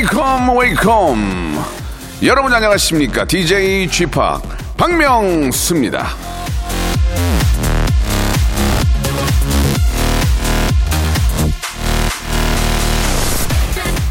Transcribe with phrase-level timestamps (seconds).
[0.00, 1.64] Wake up wake up.
[2.22, 3.26] 여러분 안녕하십니까?
[3.26, 4.06] DJ p
[4.78, 6.08] 박명수입니다.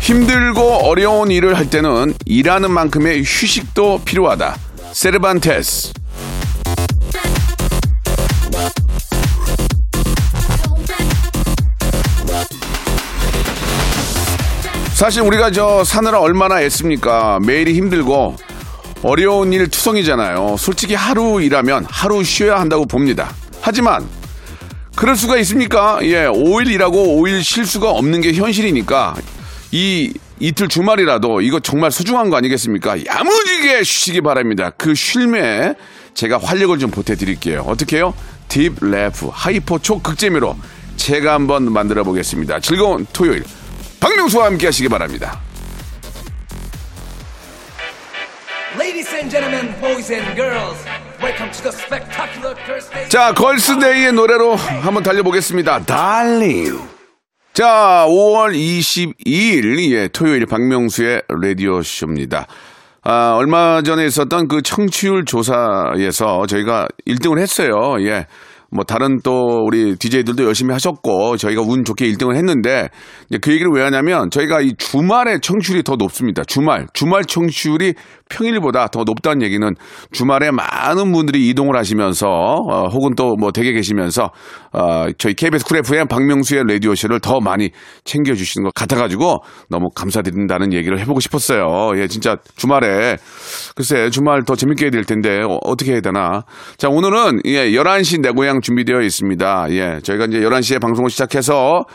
[0.02, 4.58] 힘들고 어려운 일을 할 때는 일하는 만큼의 휴식도 필요하다.
[4.92, 5.94] 세르반테스
[15.00, 17.40] 사실 우리가 저 사느라 얼마나 애씁니까?
[17.48, 18.36] 매일이 힘들고
[19.02, 20.58] 어려운 일 투성이잖아요.
[20.60, 23.34] 솔직히 하루 일하면 하루 쉬어야 한다고 봅니다.
[23.62, 24.06] 하지만
[24.98, 26.00] 그럴 수가 있습니까?
[26.02, 29.16] 예, 5일 일하고 5일 쉴 수가 없는 게 현실이니까
[29.72, 33.06] 이 이틀 주말이라도 이거 정말 소중한 거 아니겠습니까?
[33.06, 34.74] 야무지게 쉬시기 바랍니다.
[34.78, 35.76] 그 쉼에
[36.14, 37.62] 제가 활력을 좀 보태드릴게요.
[37.62, 38.14] 어떻게 해요?
[38.50, 40.58] deep laugh hyper 초극재미로
[40.98, 42.60] 제가 한번 만들어 보겠습니다.
[42.60, 43.46] 즐거운 토요일
[44.00, 45.40] 박명수와 함께 하시기 바랍니다.
[48.76, 50.78] Ladies and gentlemen, boys and girls,
[51.22, 53.10] welcome to the spectacular Thursday.
[53.10, 55.86] 자, 걸스데이의 노래로 한번 달려보겠습니다.
[55.86, 56.80] 달링.
[57.54, 62.48] 자, 5월 22일, 예, 토요일 박명수의 라디오쇼입니다.
[63.04, 67.96] 아, 얼마 전에 있었던 그 청취율 조사에서 저희가 1등을 했어요.
[68.02, 68.28] 예.
[68.72, 72.90] 뭐 다른 또 우리 DJ들도 열심히 하셨고 저희가 운 좋게 1등을 했는데
[73.30, 76.44] 이제 그 얘기를 왜 하냐면 저희가 이 주말에 청취율이 더 높습니다.
[76.44, 77.96] 주말 주말 청취율이
[78.30, 79.68] 평일보다 더 높다는 얘기는
[80.12, 84.32] 주말에 많은 분들이 이동을 하시면서 어, 혹은 또 뭐 댁에 계시면서
[84.74, 87.72] 어, 저희 KBS Cool FM 박명수의 라디오 쇼를 더 많이
[88.04, 92.00] 챙겨 주시는 것 같아 가지고 너무 감사드린다는 얘기를 해보고 싶었어요.
[92.00, 93.18] 예, 진짜 주말에
[93.76, 96.44] 글쎄 주말 더 재밌게 해야 될 텐데 어, 어떻게 해야 되나?
[96.78, 99.68] 자, 오늘은 예, 11시 내 고향 준비되어 있습니다.
[99.72, 101.86] 예, 저희가 이제 11시에 방송을 시작해서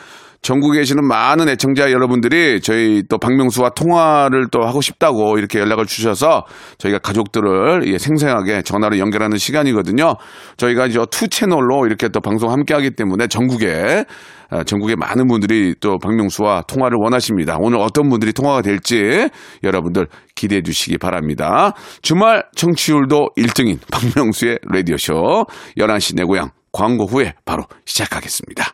[0.44, 6.44] 전국에 계시는 많은 애청자 여러분들이 저희 또 박명수와 통화를 또 하고 싶다고 이렇게 연락을 주셔서
[6.76, 10.16] 저희가 가족들을 예, 생생하게 전화로 연결하는 시간이거든요.
[10.58, 14.04] 저희가 이제 two 채널로 이렇게 또 방송 함께 하기 때문에 전국에
[14.50, 17.56] 아, 전국의 많은 분들이 또 박명수와 통화를 원하십니다.
[17.58, 19.30] 오늘 어떤 분들이 통화가 될지
[19.62, 21.72] 여러분들 기대해 주시기 바랍니다.
[22.02, 25.46] 주말 청취율도 1등인 박명수의 라디오쇼
[25.78, 28.73] 11시 내 고향 광고 후에 바로 시작하겠습니다.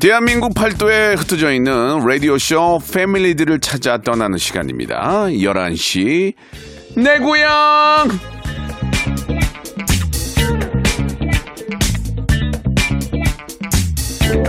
[0.00, 5.26] 대한민국 팔도에 흩어져 있는 라디오쇼 패밀리들을 찾아 떠나는 시간입니다.
[5.26, 6.34] 11시
[6.96, 8.08] 내 고향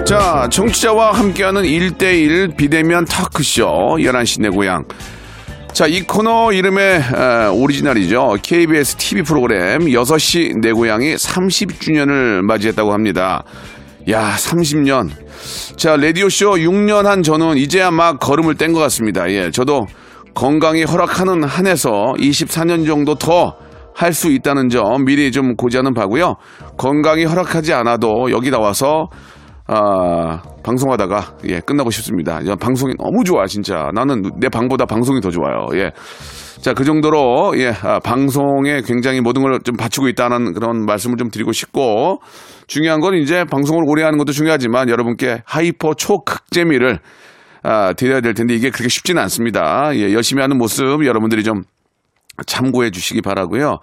[0.06, 4.86] 자, 정치자와 함께하는 1대1 비대면 타크쇼 11시 내 고향
[5.74, 8.38] 자, 이 코너 이름의 에, 오리지널이죠.
[8.42, 13.44] KBS TV 프로그램 6시 내 고향이 30주년을 맞이했다고 합니다.
[14.10, 15.10] 야, 30년.
[15.78, 19.30] 자, 라디오쇼 6년 한 저는 이제야 막 걸음을 뗀 것 같습니다.
[19.30, 19.86] 예, 저도
[20.34, 23.56] 건강이 허락하는 한에서 24년 정도 더
[23.96, 26.36] 할 수 있다는 점 미리 좀 고지하는 바고요.
[26.78, 29.10] 건강이 허락하지 않아도 여기 나와서
[29.68, 32.40] 아, 방송하다가 예, 끝나고 싶습니다.
[32.48, 33.90] 야, 방송이 너무 좋아, 진짜.
[33.94, 35.68] 나는 내 방보다 방송이 더 좋아요.
[35.74, 35.92] 예.
[36.62, 41.30] 자, 그 정도로 예, 아, 방송에 굉장히 모든 걸 좀 바치고 있다는 그런 말씀을 좀
[41.30, 42.22] 드리고 싶고
[42.70, 47.00] 중요한 건 이제 방송을 오래 하는 것도 중요하지만 여러분께 hyper 초극재미를
[47.64, 49.90] 아, 드려야 될 텐데 이게 그렇게 쉽지는 않습니다.
[49.96, 51.64] 예, 열심히 하는 모습 여러분들이 좀
[52.46, 53.80] 참고해 주시기 바라고요.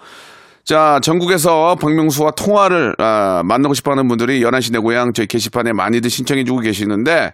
[0.64, 6.08] 자, 전국에서 박명수와 통화를 아, 만나고 싶어 하는 분들이 11시 내 고향 저희 게시판에 많이들
[6.08, 7.32] 신청해 주고 계시는데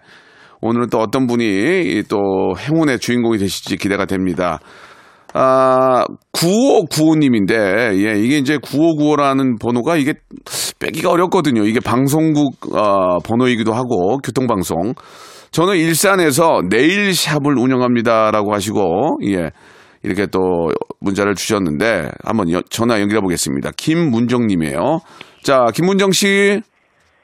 [0.59, 4.59] 오늘은 또 어떤 분이 이또 행운의 주인공이 되실지 기대가 됩니다.
[5.35, 7.53] 아, 9595님인데,
[8.05, 10.13] 예, 이게 이제 9595라는 번호가 이게
[10.79, 11.63] 빼기가 어렵거든요.
[11.63, 14.93] 이게 방송국, 어, 번호이기도 하고, 교통방송.
[15.51, 19.49] 저는 일산에서 네일샵을 운영합니다라고 하시고, 예,
[20.03, 20.39] 이렇게 또
[20.99, 23.71] 문자를 주셨는데, 한번 여- 전화 연결해 보겠습니다.
[23.77, 24.99] 김문정님이에요.
[25.43, 26.61] 자, 김문정 씨.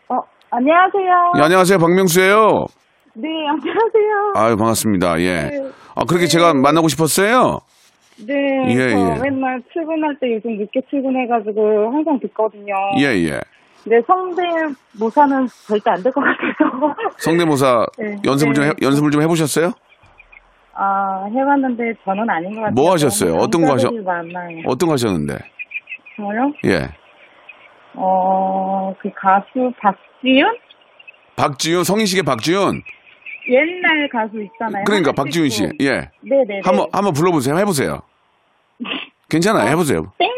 [0.10, 0.16] 어,
[0.50, 1.34] 안녕하세요.
[1.38, 1.78] 예, 안녕하세요.
[1.78, 2.36] 박명수예요.
[3.16, 4.34] 네, 안녕하세요.
[4.36, 5.20] 아유, 반갑습니다.
[5.22, 5.52] 예.
[5.96, 7.60] 아, 그렇게 제가 만나고 싶었어요?
[8.28, 8.34] 네,
[8.74, 9.22] 예, 저 예.
[9.30, 12.74] 맨날 출근할 때 요즘 늦게 출근해가지고 항상 듣거든요.
[13.00, 13.40] 예, 예.
[13.84, 16.96] 근데 성대모사는 절대 안 될 것 같아서.
[17.18, 18.16] 성대모사 네.
[18.26, 18.76] 연습을 좀 해, 네.
[18.82, 19.72] 연습을 좀 해보셨어요?
[20.74, 22.74] 아, 해봤는데 저는 아닌 것 같아요.
[22.76, 23.36] 뭐 하셨어요?
[23.36, 24.64] 어떤 거 하셨- 많아요.
[24.66, 25.34] 어떤 거 하셨는데?
[26.18, 26.54] 저요?
[26.66, 26.90] 예.
[27.96, 30.58] 어, 그 가수 박지윤?
[31.36, 32.82] 박지윤, 성인식의 박지윤.
[33.50, 34.84] 옛날 가수 있잖아요.
[34.86, 35.64] 그러니까 박지윤 씨.
[35.64, 35.70] 고.
[35.82, 36.10] 예.
[36.22, 36.62] 네네네.
[36.66, 37.58] 한번 한번 불러보세요.
[37.58, 38.02] 해보세요.
[39.30, 39.70] 괜찮아요.
[39.70, 40.12] 해보세요.
[40.18, 40.30] 땡!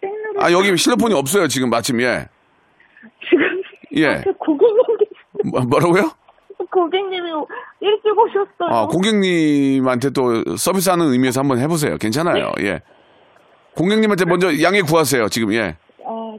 [0.00, 0.12] 땡.
[0.38, 1.48] 아 여기 실로폰이 없어요.
[1.48, 2.28] 지금 마침 예.
[3.28, 3.62] 지금.
[3.96, 4.06] 예.
[4.08, 5.06] 앞에 고객님들,
[5.50, 6.10] 뭐, 뭐라고요?
[6.70, 7.30] 고객님이
[7.80, 8.68] 일찍 오셨어요.
[8.68, 11.96] 아 고객님한테 또 서비스하는 의미에서 한번 해보세요.
[11.96, 12.52] 괜찮아요.
[12.60, 12.80] 예.
[13.76, 15.28] 고객님한테 먼저 양해 구하세요.
[15.28, 15.76] 지금 예.
[16.04, 16.38] 어,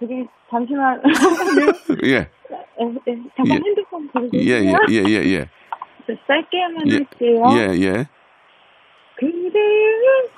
[0.00, 1.00] 저기, 잠시만.
[2.04, 2.16] 예.
[2.16, 3.52] 에, 에, 잠깐 예.
[3.54, 4.78] 핸드폰 예, 보여주세요.
[4.90, 5.48] 예, 예, 예, 예.
[6.06, 7.42] 네, 짧게만 예, 할게요.
[7.52, 8.06] 예, 예.
[9.16, 10.28] 그대는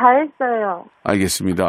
[0.00, 0.84] 다 했어요.
[1.04, 1.64] 알겠습니다.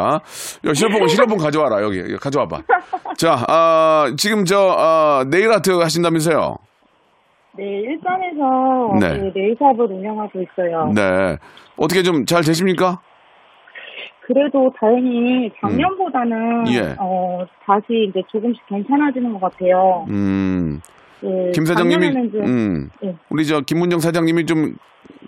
[0.66, 1.98] 야, 실로폰, 실로폰 가져와라, 여기.
[1.98, 2.62] 여기 가져와봐.
[3.18, 6.56] 자, 아, 지금 저, 아, 네일 아트 하신다면서요?
[7.58, 9.18] 네, 일산에서 네.
[9.32, 10.90] 그 네일샵을 운영하고 있어요.
[10.94, 11.36] 네.
[11.76, 13.00] 어떻게 좀 잘 되십니까?
[14.22, 16.72] 그래도 다행히 작년보다는 음.
[16.72, 16.96] 예.
[16.98, 20.06] 어, 다시 이제 조금씩 괜찮아지는 것 같아요.
[20.08, 20.80] 음,
[21.20, 23.14] 네, 김 사장님이, 작년에는 좀 음, 예.
[23.28, 24.76] 우리 저 김문정 사장님이 좀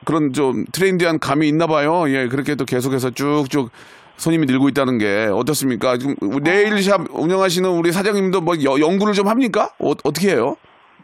[0.05, 2.05] 그런 좀 트렌디한 감이 있나 봐요.
[2.09, 3.71] 예, 그렇게 또 계속해서 쭉쭉
[4.17, 5.97] 손님이 늘고 있다는 게 어떻습니까?
[5.99, 9.71] 지금 네일샵 운영하시는 우리 사장님도 뭐 여- 연구를 좀 합니까?
[9.81, 10.55] 어, 어떻게 해요?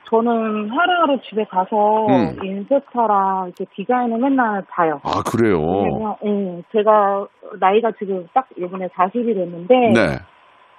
[0.08, 2.37] 저는 하루하루 집에 가서 음.
[2.44, 5.00] 인스타랑 이렇게 디자인을 맨날 봐요.
[5.05, 5.61] 아, 그래요?
[5.61, 7.26] 왜냐면 예, 제가
[7.61, 10.19] 나이가 지금 딱 이번에 40이 됐는데 네.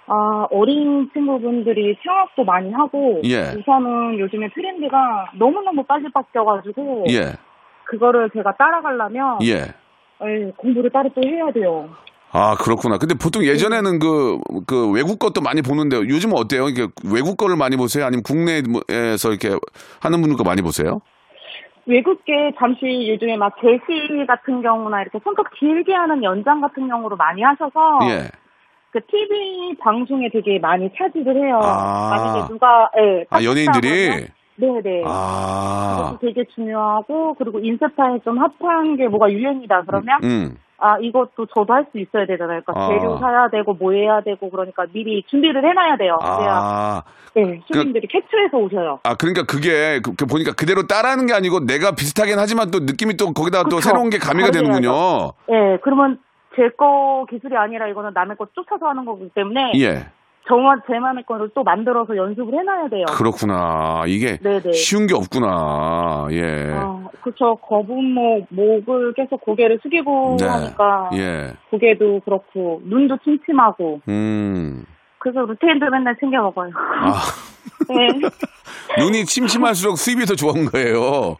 [0.08, 3.54] 아, 어린 친구분들이 창업도 많이 하고 예.
[3.58, 7.32] 우선은 요즘에 트렌드가 너무너무 빨리 바뀌어가지고 예,
[7.92, 9.74] 그거를 제가 따라가려면 예.
[10.24, 11.90] 예, 공부를 따로 또 해야 돼요.
[12.32, 12.98] 아, 그렇구나.
[12.98, 16.70] 근데 보통 예전에는 그, 그 외국 것도 많이 보는데 요즘은 어때요?
[16.70, 18.06] 이게 외국 거를 많이 보세요?
[18.06, 19.58] 아니면 국내에서 이렇게
[20.00, 21.02] 하는 분들 거 많이 보세요?
[21.86, 27.42] 외국계 잠시 요즘에 막 제시 같은 경우나 이렇게 손톱 길게 하는 연장 같은 경우로 많이
[27.42, 28.30] 하셔서 예.
[28.92, 31.60] 그 TV 방송에 되게 많이 차지를 해요.
[31.62, 32.10] 아.
[32.16, 34.28] 만약에 누가 예, 아, 연예인들이?
[34.58, 35.04] 네네.
[35.06, 40.58] 아, 되게 중요하고 그리고 인스타에 좀 핫한 게 뭐가 유행이다 그러면 음.
[40.78, 42.62] 아 이것도 저도 할 수 있어야 되잖아요.
[42.66, 42.88] 그러니까 아.
[42.90, 46.18] 재료 사야 되고 뭐 해야 되고 그러니까 미리 준비를 해놔야 돼요.
[46.20, 47.04] 그래야 아.
[47.36, 49.00] 네, 손님들이 캡처해서 오셔요.
[49.04, 53.16] 아, 그러니까 그게 그, 그 보니까 그대로 따라하는 게 아니고 내가 비슷하긴 하지만 또 느낌이
[53.16, 53.80] 또 거기다 또.
[53.80, 55.32] 새로운 게 가미가 다르게 되는군요.
[55.48, 56.20] 네, 그러면
[56.56, 60.08] 제 거 기술이 아니라 이거는 남의 거 쫓아서 하는 거기 때문에 예.
[60.48, 63.06] 정말 제만의 거를 또 만들어서 연습을 해놔야 돼요.
[63.16, 64.04] 그렇구나.
[64.08, 64.74] 이게 네네.
[64.74, 66.28] 쉬운 게 없구나.
[66.32, 66.72] 예.
[66.74, 67.56] 아, 그쵸.
[67.58, 70.48] 거북목, 목을 계속 고개를 숙이고 네.
[70.48, 71.54] 하니까 예.
[71.70, 74.86] 고개도 그렇고 눈도 침침하고 음.
[75.20, 76.72] 그래서 루테인도 맨날 챙겨 먹어요.
[76.76, 77.22] 아.
[77.90, 78.08] 네.
[78.98, 81.38] 눈이 침침할수록 수입이 더 좋은 거예요.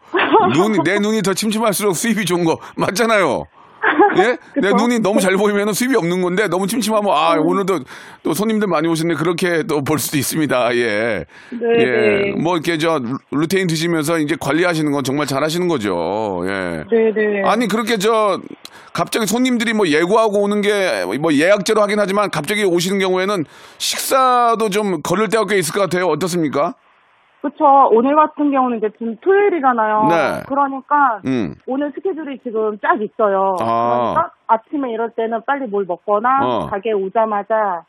[0.54, 3.46] 눈, 내 눈이 더 침침할수록 수입이 좋은 거 맞잖아요.
[4.18, 4.38] 예?
[4.62, 4.70] 내?
[4.74, 7.80] 눈이 너무 잘 보이면 수입이 없는 건데 너무 침침하면 아 오늘도
[8.24, 10.76] 또 손님들 많이 오시는데 그렇게 또 볼 수도 있습니다.
[10.76, 11.26] 예.
[11.50, 11.86] 네, 예.
[11.86, 12.32] 네.
[12.42, 16.42] 뭐 이렇게 저 루- 루테인 드시면서 이제 관리하시는 건 정말 잘하시는 거죠.
[16.46, 16.84] 예.
[16.90, 17.44] 네네.
[17.46, 18.40] 아니 그렇게 저
[18.94, 23.46] 갑자기 손님들이 뭐 예고하고 오는 게 뭐 예약제로 하긴 하지만 갑자기 오시는 경우에는
[23.78, 26.06] 식사도 좀 거를 데가 꽤 있을 것 같아요.
[26.08, 26.76] 어떻습니까?
[27.42, 27.66] 그쵸.
[27.92, 30.08] 오늘 같은 경우는 이제 지금 토요일이잖아요.
[30.10, 30.44] 네.
[30.48, 31.56] 그러니까 음.
[31.66, 33.56] 오늘 스케줄이 지금 쫙 있어요.
[33.62, 34.14] 아.
[34.14, 36.68] 그러니까 아침에 이럴 때는 빨리 뭘 먹거나 어.
[36.68, 37.84] 가게 오자마자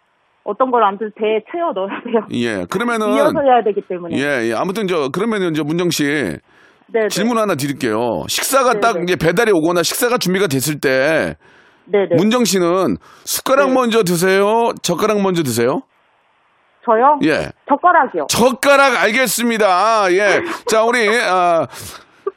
[0.45, 2.27] 어떤 걸 아무튼 배에 채워 넣어야 돼요.
[2.33, 2.65] 예.
[2.65, 4.17] 그러면은 이어서 해야 되기 때문에.
[4.17, 4.55] 예, 예.
[4.55, 6.05] 아무튼 저 그러면은 저 문정 씨
[6.93, 7.09] 네네.
[7.09, 8.25] 질문 하나 드릴게요.
[8.29, 9.05] 식사가 딱 네네.
[9.05, 11.37] 이제 배달이 오거나 식사가 준비가 됐을 때
[11.85, 12.17] 네네.
[12.17, 13.75] 문정 씨는 숟가락 네.
[13.75, 14.71] 먼저 드세요?
[14.83, 15.83] 젓가락 먼저 드세요?
[16.85, 17.19] 저요?
[17.25, 17.51] 예.
[17.69, 18.27] 젓가락이요.
[18.29, 20.13] 젓가락 알겠습니다.
[20.13, 20.43] 예.
[20.67, 21.67] 자, 우리 아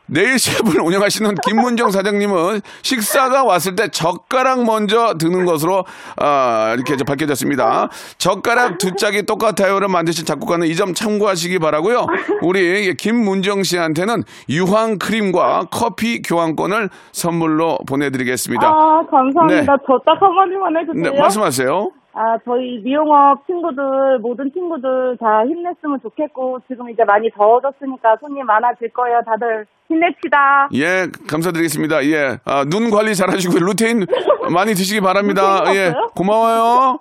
[0.08, 5.84] 네일 셰프를 운영하시는 김문정 사장님은 식사가 왔을 때 젓가락 먼저 드는 것으로
[6.18, 7.90] 아, 이렇게 밝혀졌습니다.
[8.20, 12.06] 젓가락 두 짝이 똑같아요를 만드신 작곡가는 이 점 참고하시기 바라고요.
[12.44, 18.68] 우리 김문정 씨한테는 유황 크림과 커피 교환권을 선물로 보내드리겠습니다.
[18.68, 19.62] 아, 감사합니다.
[19.62, 19.66] 네.
[19.88, 21.14] 저딱 한마디만 해주세요.
[21.14, 21.90] 네, 말씀하세요.
[22.18, 28.90] 아, 저희 미용업 친구들, 모든 친구들 다 힘냈으면 좋겠고, 지금 이제 많이 더워졌으니까 손님 많아질
[28.94, 29.20] 거예요.
[29.26, 30.70] 다들 힘냅시다.
[30.76, 32.06] 예, 감사드리겠습니다.
[32.06, 34.06] 예, 아, 눈 관리 잘 하시고 루테인
[34.50, 35.64] 많이 드시기 바랍니다.
[35.76, 35.94] 예?
[36.16, 37.00] 고마워요.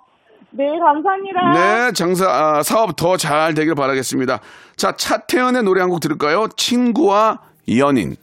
[0.50, 1.52] 네, 감사합니다.
[1.52, 4.40] 네, 장사, 아, 사업 더 잘 되길 바라겠습니다.
[4.76, 6.48] 자, 차태현의 노래 한 곡 들을까요?
[6.56, 7.38] 친구와
[7.78, 8.16] 연인.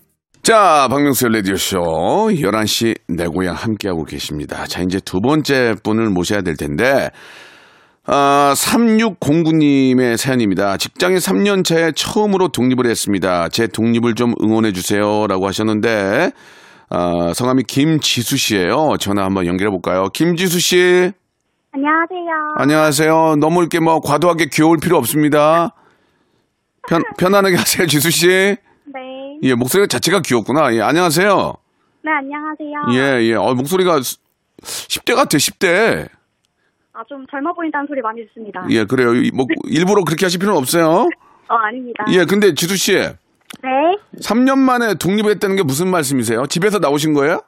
[0.44, 4.66] 자, 박명수의 라디오쇼 11시 내 고향 함께하고 계십니다.
[4.66, 7.12] 자, 이제 두 번째 분을 모셔야 될 텐데,
[8.08, 10.78] 아, 3609님의 사연입니다.
[10.78, 13.50] 직장에 3년 차에 처음으로 독립을 했습니다.
[13.50, 15.28] 제 독립을 좀 응원해 주세요.
[15.28, 16.32] 라고 하셨는데,
[16.90, 20.08] 아, 성함이 김지수 씨예요 전화 한번 연결해 볼까요?
[20.12, 21.12] 김지수 씨.
[21.72, 22.56] 안녕하세요.
[22.58, 23.36] 안녕하세요.
[23.40, 25.76] 너무 이렇게 뭐 과도하게 귀여울 필요 없습니다.
[26.90, 28.58] 편, 편안하게 하세요, 지수 씨.
[29.42, 29.50] 네.
[29.50, 30.74] 예, 목소리가 자체가 귀엽구나.
[30.76, 31.54] 예, 안녕하세요.
[32.04, 32.72] 네, 안녕하세요.
[32.94, 33.34] 예, 예.
[33.36, 36.08] 어, 목소리가 10대 같아, 10대.
[36.94, 38.66] 아, 좀 젊어 보인다는 소리 많이 듣습니다.
[38.70, 39.14] 예, 그래요.
[39.16, 41.08] 이, 뭐, 일부러 그렇게 하실 필요는 없어요.
[41.50, 42.06] 어, 아닙니다.
[42.12, 42.94] 예, 근데 지수 씨.
[42.94, 43.98] 네.
[44.22, 46.46] 3년 만에 독립했다는 게 무슨 말씀이세요?
[46.48, 47.42] 집에서 나오신 거예요?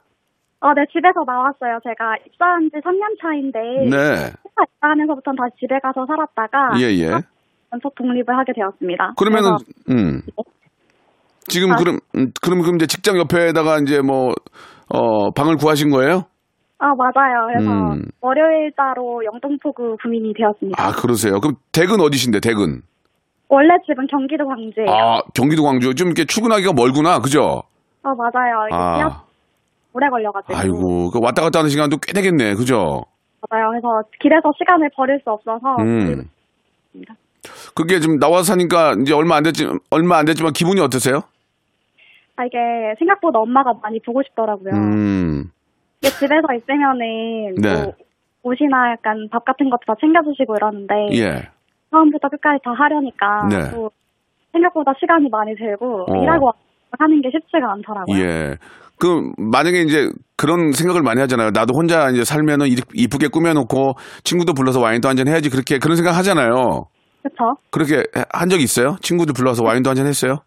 [0.60, 1.78] 어, 네, 집에서 나왔어요.
[1.84, 3.58] 제가 입사한 지 3년 차인데.
[3.90, 3.96] 네.
[3.96, 6.80] 회사 입사하면서부터는 다시 집에 가서 살았다가.
[6.80, 7.20] 예, 예.
[7.72, 9.14] 연속 독립을 하게 되었습니다.
[9.16, 10.22] 그러면은, 그래서 음.
[11.48, 11.76] 지금 아.
[11.76, 14.32] 그럼, 음, 그럼, 그럼 이제 직장 옆에다가 이제 뭐,
[14.88, 16.24] 어, 방을 구하신 거예요?
[16.78, 17.46] 아, 맞아요.
[17.46, 18.02] 그래서 음.
[18.20, 20.82] 월요일자로 영등포구 구민이 되었습니다.
[20.82, 21.40] 아, 그러세요.
[21.40, 22.82] 그럼 댁은 어디신데, 댁은?
[23.48, 24.88] 원래 집은 경기도 광주예요.
[24.90, 25.94] 아, 경기도 광주.
[25.94, 27.20] 좀 이렇게 출근하기가 멀구나.
[27.20, 27.62] 그죠?
[28.02, 28.68] 어, 맞아요.
[28.72, 29.22] 아.
[29.92, 30.56] 오래 걸려가지고.
[30.56, 32.54] 아이고, 그 왔다 갔다 하는 시간도 꽤 되겠네.
[32.54, 33.04] 그죠?
[33.48, 33.68] 맞아요.
[33.70, 35.76] 그래서 길에서 시간을 버릴 수 없어서.
[35.80, 36.24] 음.
[37.76, 41.20] 그게 지금 나와서 사니까 이제 얼마 안 됐지, 얼마 안 됐지만 기분이 어떠세요?
[42.36, 42.58] 아, 이게
[42.98, 44.72] 생각보다 엄마가 많이 보고 싶더라고요.
[44.74, 45.50] 음,
[46.02, 47.74] 이게 집에서 있으면은 네.
[47.84, 47.92] 뭐
[48.42, 51.48] 옷이나 약간 밥 같은 것도 다 챙겨주시고 이러는데 예.
[51.90, 53.70] 처음부터 끝까지 다 하려니까 네.
[53.70, 53.90] 또
[54.52, 56.22] 생각보다 시간이 많이 들고 어.
[56.22, 56.50] 일하고
[56.98, 58.18] 하는 게 쉽지가 않더라고요.
[58.20, 58.56] 예.
[58.98, 61.50] 그, 만약에 이제 그런 생각을 많이 하잖아요.
[61.52, 65.50] 나도 혼자 이제 살면은 이- 이쁘게 꾸며놓고 친구도 불러서 와인도 한 잔 해야지.
[65.50, 66.86] 그렇게 그런 생각 하잖아요.
[67.22, 67.56] 그렇죠?
[67.70, 68.96] 그렇게 한 적 있어요?
[69.00, 70.38] 친구들 불러서 와인도 한 잔 했어요?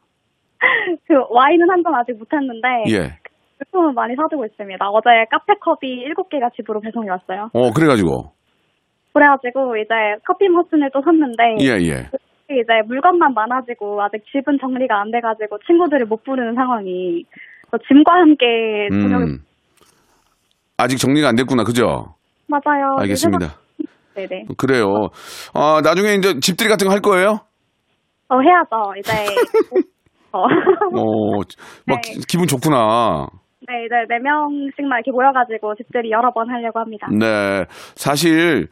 [1.08, 3.18] 그 와인은 한 잔 아직 못 했는데 예.
[3.60, 4.90] 제품은 많이 사두고 있습니다.
[4.90, 7.50] 어제 카페 컵이 7개가 집으로 배송이 왔어요.
[7.54, 8.32] 어, 그래가지고.
[9.14, 9.94] 그래가지고 이제
[10.26, 12.10] 커피 머신을 또 샀는데 예, 예.
[12.50, 17.26] 이제 물건만 많아지고 아직 집은 정리가 안 돼가지고 친구들을 못 부르는 상황이
[17.88, 19.40] 짐과 함께 저녁에 음.
[20.78, 21.64] 아직 정리가 안 됐구나.
[21.64, 22.14] 그죠?
[22.48, 22.96] 맞아요.
[23.00, 23.56] 알겠습니다.
[24.14, 24.46] 네네.
[24.58, 25.10] 그래요.
[25.54, 27.40] 아, 나중에 이제 집들이 같은 거 할 거예요?
[28.30, 28.94] 어 해야죠.
[29.00, 29.12] 이제
[30.38, 30.46] 어.
[31.00, 31.40] 어,
[31.86, 32.14] 막 네.
[32.28, 33.28] 기분 좋구나.
[33.68, 37.08] 네 이제 네 명씩만 이렇게 모여가지고 집들이 여러 번 하려고 합니다.
[37.12, 37.66] 네.
[37.96, 38.68] 사실,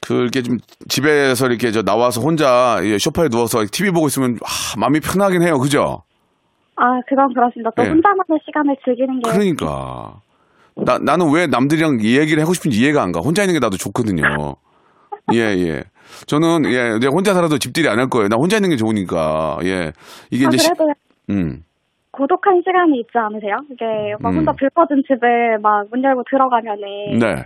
[0.00, 5.00] 그렇게 좀 집에서 이렇게 저 나와서 혼자 예, 소파에 누워서 TV 보고 있으면 아, 마음이
[5.00, 5.58] 편하긴 해요.
[5.58, 6.02] 그죠?
[6.76, 7.70] 아 그건 그렇습니다.
[7.76, 7.90] 또 네.
[7.90, 10.20] 혼자만의 시간을 즐기는 게 그러니까.
[10.76, 13.20] 나, 나는 왜 남들이랑 이 얘기를 하고 싶은지 이해가 안 가.
[13.20, 14.56] 혼자 있는 게 나도 좋거든요.
[15.34, 15.82] 예, 예.
[16.26, 18.28] 저는, 예, 내가 혼자 살아도 집들이 안 할 거예요.
[18.28, 19.92] 나 혼자 있는 게 좋으니까, 예.
[20.30, 20.92] 이게 아, 이제, 시- 그래도
[21.30, 21.62] 음,
[22.12, 23.56] 고독한 시간이 있지 않으세요?
[23.72, 23.84] 이게
[24.20, 24.38] 막 음.
[24.38, 25.26] 혼자 불 꺼진 집에
[25.62, 27.44] 막 문 열고 들어가면은 네.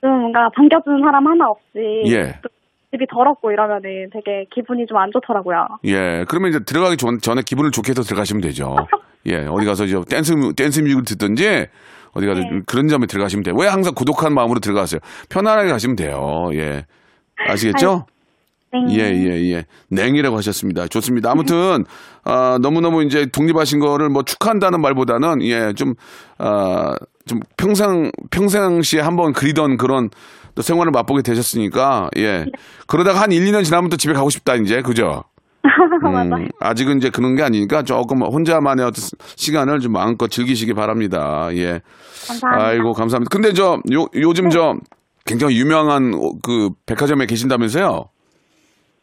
[0.00, 2.34] 좀 뭔가 반겨주는 사람 하나 없이 예.
[2.42, 2.48] 또
[2.92, 5.66] 집이 더럽고 이러면은 되게 기분이 좀 안 좋더라고요.
[5.84, 6.24] 예.
[6.28, 8.74] 그러면 이제 들어가기 전, 전에 기분을 좋게 해서 들어가시면 되죠.
[9.26, 9.46] 예.
[9.48, 11.66] 어디 가서 이제 댄스, 뮤- 댄스 뮤직을 듣든지,
[12.12, 12.60] 어디 가서 네.
[12.66, 13.54] 그런 점에 들어가시면 돼요.
[13.56, 14.98] 왜 항상 고독한 마음으로 들어가세요?
[15.28, 16.48] 편안하게 가시면 돼요.
[16.54, 16.84] 예.
[17.48, 18.06] 아시겠죠?
[18.72, 18.80] 네.
[18.90, 19.64] 예, 예, 예.
[19.90, 20.86] 냉이라고 하셨습니다.
[20.86, 21.32] 좋습니다.
[21.32, 21.84] 아무튼,
[22.24, 25.94] 아, 너무너무 이제 독립하신 거를 뭐 축하한다는 말보다는, 예, 좀,
[26.38, 26.94] 아,
[27.26, 30.08] 좀 평상, 평상시에 한번 그리던 그런
[30.54, 32.44] 또 생활을 맛보게 되셨으니까, 예.
[32.86, 34.82] 그러다가 한 1, 2년 지나면 또 집에 가고 싶다, 이제.
[34.82, 35.24] 그죠?
[35.62, 39.04] 음, 아직은 이제 그런 게 아니니까 조금 혼자만의 어떤
[39.36, 41.48] 시간을 좀 마음껏 즐기시기 바랍니다.
[41.54, 41.80] 예.
[42.28, 42.66] 감사합니다.
[42.66, 43.28] 아이고, 감사합니다.
[43.30, 44.74] 근데 저, 요, 요즘 저,
[45.26, 48.08] 굉장히 유명한 어, 그 백화점에 계신다면서요?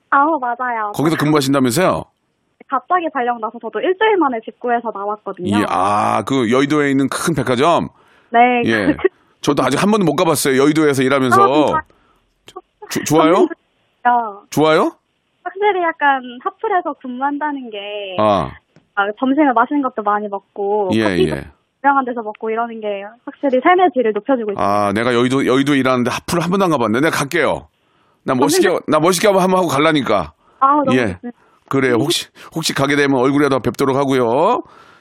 [0.09, 0.91] 아우 맞아요.
[0.93, 2.03] 거기서 근무하신다면서요?
[2.69, 5.57] 갑자기 발령 나서 저도 일주일 만에 집 구해서 나왔거든요.
[5.59, 7.89] 예, 아, 그 여의도에 있는 큰 백화점?
[8.29, 8.39] 네.
[8.65, 8.95] 예.
[9.41, 10.61] 저도 아직 한 번도 못 가봤어요.
[10.61, 11.41] 여의도에서 일하면서.
[11.73, 11.81] 아,
[12.89, 13.33] 조- 좋아요?
[13.33, 14.91] 요 좋아요?
[15.43, 17.77] 확실히 약간 하플에서 근무한다는 게
[18.19, 18.51] 아,
[18.95, 21.45] 아, 점심에 맛있는 것도 많이 먹고 예, 커피도 예.
[21.83, 22.87] 유명한 데서 먹고 이러는 게
[23.25, 24.65] 확실히 삶의 질을 높여주고 있어요.
[24.65, 26.99] 아, 내가 여의도, 여의도에 일하는데 하프를 한 번도 안 가봤네.
[27.01, 27.67] 내가 갈게요.
[28.25, 30.33] 나 멋있게, 나 멋있게 한번 하고 갈라니까.
[30.59, 31.13] 아, 너무 예.
[31.13, 31.37] 좋습니다.
[31.69, 31.95] 그래요.
[31.99, 34.23] 혹시, 혹시 가게 되면 얼굴이라도 뵙도록 하고요.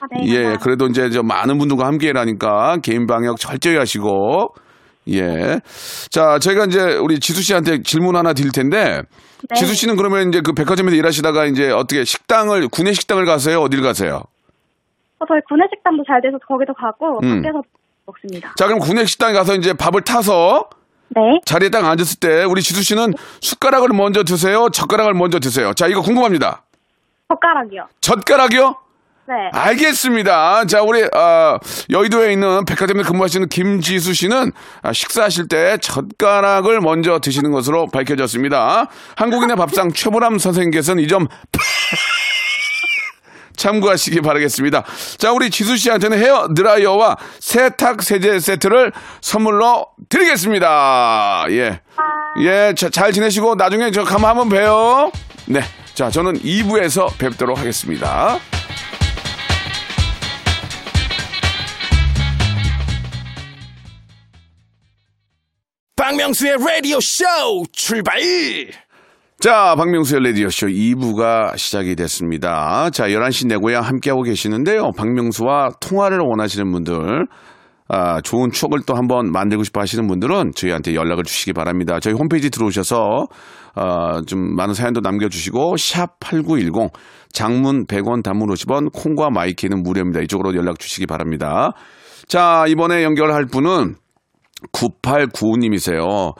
[0.00, 0.64] 아, 네, 예, 감사합니다.
[0.64, 4.54] 그래도 이제 저 많은 분들과 함께 일하니까 개인 방역 철저히 하시고.
[5.09, 5.61] 예.
[6.11, 9.02] 자, 저희가 이제 우리 지수 씨한테 질문 하나 드릴 텐데.
[9.49, 9.54] 네.
[9.54, 13.61] 지수 씨는 그러면 이제 그 백화점에서 일하시다가 이제 어떻게 식당을, 구내 식당을 가세요?
[13.61, 14.23] 어딜 가세요?
[15.18, 17.42] 어, 저희 구내식당도 잘 돼서 거기도 가고 음.
[17.42, 17.62] 밖에서
[18.06, 18.52] 먹습니다.
[18.56, 20.68] 자, 그럼 구내 식당에 가서 이제 밥을 타서
[21.08, 21.40] 네.
[21.44, 24.68] 자리에 딱 앉았을 때 우리 지수 씨는 숟가락을 먼저 드세요?
[24.70, 25.73] 젓가락을 먼저 드세요?
[25.75, 26.62] 자, 이거 궁금합니다.
[27.28, 27.88] 젓가락이요.
[28.00, 28.76] 젓가락이요?
[29.28, 29.35] 네.
[29.52, 30.66] 알겠습니다.
[30.66, 31.58] 자, 우리 어,
[31.90, 38.87] 여의도에 있는 백화점에 근무하시는 김지수 씨는 아, 식사하실 때 젓가락을 먼저 드시는 것으로 밝혀졌습니다.
[39.16, 41.26] 한국인의 밥상 최보람 선생님께서는 이 점
[43.56, 44.84] 참고하시기 바라겠습니다.
[45.18, 51.46] 자, 우리 지수 씨한테는 헤어 드라이어와 세탁 세제 세트를 선물로 드리겠습니다.
[51.50, 51.80] 예.
[52.40, 55.10] 예, 자, 잘 지내시고 나중에 저 가면 한번 봬요.
[55.46, 55.60] 네.
[55.94, 58.38] 자, 저는 2부에서 뵙도록 하겠습니다.
[65.96, 67.25] 박명수의 라디오 쇼
[67.72, 68.20] 출발!
[69.46, 72.90] 자, 박명수의 라디오쇼 2부가 시작이 됐습니다.
[72.90, 74.90] 자, 11시 내 고향 함께하고 계시는데요.
[74.96, 77.28] 박명수와 통화를 원하시는 분들,
[77.86, 82.00] 아, 좋은 추억을 또 한번 만들고 싶어 하시는 분들은 저희한테 연락을 주시기 바랍니다.
[82.00, 83.28] 저희 홈페이지 들어오셔서,
[83.76, 86.90] 어, 좀 많은 사연도 남겨주시고, 샵 8910,
[87.30, 90.22] 장문 100원, 단문 50원, 콩과 마이케이는 무료입니다.
[90.22, 91.70] 이쪽으로 연락 주시기 바랍니다.
[92.26, 93.94] 자, 이번에 연결할 분은
[94.72, 96.34] 9895님이세요.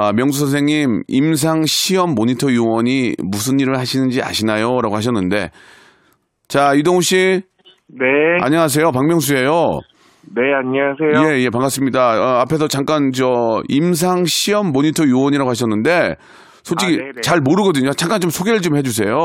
[0.00, 4.80] 아, 명수 선생님, 임상 시험 모니터 요원이 무슨 일을 하시는지 아시나요?
[4.80, 5.50] 라고 하셨는데,
[6.46, 7.42] 자, 이동우 씨,
[7.88, 8.06] 네,
[8.40, 8.92] 안녕하세요.
[8.92, 9.80] 박명수예요.
[10.36, 11.34] 네, 안녕하세요.
[11.34, 11.98] 예, 예, 반갑습니다.
[12.00, 16.14] 어, 앞에서 잠깐 저 임상 시험 모니터 요원이라고 하셨는데,
[16.62, 17.20] 솔직히 아.
[17.20, 17.90] 잘 모르거든요.
[17.90, 19.16] 잠깐 좀 소개를 좀 해주세요.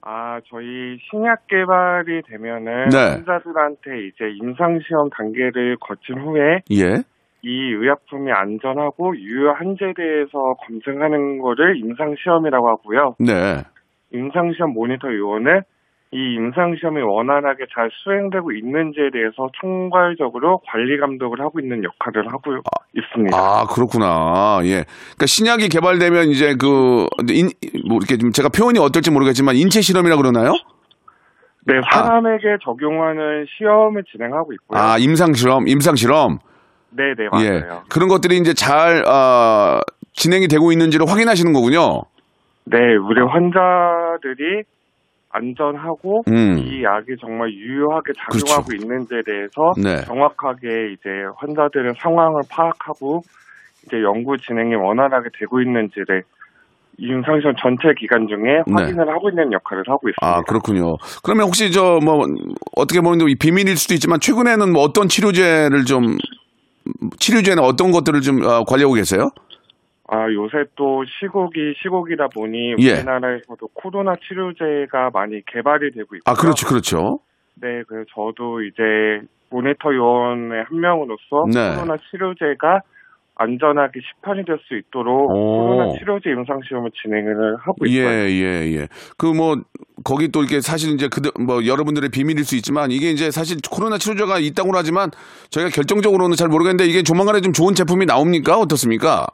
[0.00, 2.98] 아, 저희 신약 개발이 되면은 네.
[2.98, 7.02] 환자들한테 이제 임상 시험 단계를 거친 후에 예.
[7.44, 13.16] 이 의약품이 안전하고 유효한지에 대해서 검증하는 거를 임상시험이라고 하고요.
[13.18, 13.62] 네.
[14.12, 15.60] 임상시험 모니터 요원은
[16.12, 22.52] 이 임상시험이 원활하게 잘 수행되고 있는지에 대해서 총괄적으로 관리 감독을 하고 있는 역할을 하고
[22.96, 23.36] 있습니다.
[23.36, 24.60] 아, 그렇구나.
[24.62, 24.84] 예.
[24.86, 27.50] 그러니까 신약이 개발되면 이제 그, 인,
[27.88, 30.52] 뭐 이렇게 좀 제가 표현이 어떨지 모르겠지만 인체 실험이라 그러나요?
[31.66, 34.80] 네, 사람에게 적용하는 시험을 진행하고 있고요.
[34.80, 36.38] 아, 임상 실험, 임상 실험.
[36.96, 37.60] 네, 네, 예.
[37.60, 37.82] 맞아요.
[37.88, 39.80] 그런 것들이 이제 잘, 어,
[40.12, 42.02] 진행이 되고 있는지를 확인하시는 거군요.
[42.66, 44.62] 네, 우리 환자들이
[45.30, 46.58] 안전하고 음.
[46.58, 50.04] 이 약이 정말 유효하게 작용하고 있는지에 대해서 네.
[50.04, 53.22] 정확하게 이제 환자들의 상황을 파악하고
[53.84, 56.22] 이제 연구 진행이 원활하게 되고 있는지를
[56.96, 58.72] 임상시험 전체 기간 중에 네.
[58.72, 60.22] 확인을 하고 있는 역할을 하고 있습니다.
[60.22, 60.94] 아, 그렇군요.
[61.24, 62.24] 그러면 혹시 저 뭐
[62.76, 66.16] 어떻게 보면 이 비밀일 수도 있지만 최근에는 뭐 어떤 치료제를 좀
[67.18, 69.30] 치료제는 어떤 것들을 좀 어, 관리하고 계세요?
[70.06, 72.92] 아, 요새 또 시국이 시국이다 보니 예.
[72.92, 76.20] 우리나라에서도 코로나 치료제가 많이 개발이 되고 있고요.
[76.26, 76.66] 아, 그렇죠.
[76.68, 77.20] 그렇죠.
[77.54, 78.82] 네, 그래서 저도 이제
[79.50, 81.74] 모니터 요원의 한 명으로서 네.
[81.74, 82.82] 코로나 치료제가
[83.36, 85.66] 안전하게 시판이 될 수 있도록 오.
[85.66, 88.28] 코로나 치료제 임상 시험을 진행을 하고 예, 있어요.
[88.30, 88.86] 예, 예.
[89.18, 89.56] 그 뭐
[90.04, 94.38] 거기 또 이렇게 사실 이제 그뭐 여러분들의 비밀일 수 있지만 이게 이제 사실 코로나 치료제가
[94.38, 95.10] 있다고 하지만
[95.50, 98.56] 저희가 결정적으로는 잘 모르겠는데 이게 조만간에 좀 좋은 제품이 나옵니까?
[98.58, 99.26] 어떻습니까?